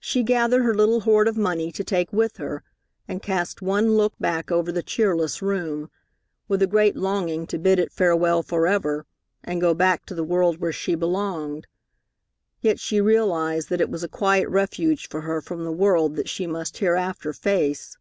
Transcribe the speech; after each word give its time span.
She 0.00 0.24
gathered 0.24 0.64
her 0.64 0.74
little 0.74 1.02
hoard 1.02 1.28
of 1.28 1.36
money 1.36 1.70
to 1.70 1.84
take 1.84 2.12
with 2.12 2.38
her, 2.38 2.64
and 3.06 3.22
cast 3.22 3.62
one 3.62 3.96
look 3.96 4.12
back 4.18 4.50
over 4.50 4.72
the 4.72 4.82
cheerless 4.82 5.40
room, 5.40 5.88
with 6.48 6.62
a 6.62 6.66
great 6.66 6.96
longing 6.96 7.46
to 7.46 7.60
bid 7.60 7.78
it 7.78 7.92
farewell 7.92 8.42
forever, 8.42 9.06
and 9.44 9.60
go 9.60 9.72
back 9.72 10.04
to 10.06 10.16
the 10.16 10.24
world 10.24 10.58
where 10.58 10.72
she 10.72 10.96
belonged; 10.96 11.68
yet 12.60 12.80
she 12.80 13.00
realized 13.00 13.68
that 13.70 13.80
it 13.80 13.88
was 13.88 14.02
a 14.02 14.08
quiet 14.08 14.48
refuge 14.48 15.08
for 15.08 15.20
her 15.20 15.40
from 15.40 15.62
the 15.62 15.70
world 15.70 16.16
that 16.16 16.28
she 16.28 16.44
must 16.48 16.78
hereafter 16.78 17.32
face. 17.32 17.96